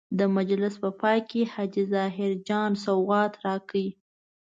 [0.19, 3.83] د مجلس په پای کې حاجي ظاهر جان سوغات راکړ.